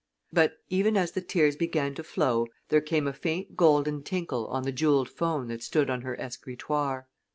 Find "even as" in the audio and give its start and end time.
0.71-1.11